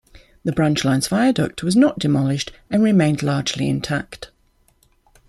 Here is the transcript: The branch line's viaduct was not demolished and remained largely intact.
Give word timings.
The 0.43 0.51
branch 0.51 0.83
line's 0.83 1.07
viaduct 1.07 1.61
was 1.61 1.75
not 1.75 1.99
demolished 1.99 2.51
and 2.71 2.81
remained 2.81 3.21
largely 3.21 3.69
intact. 3.69 4.31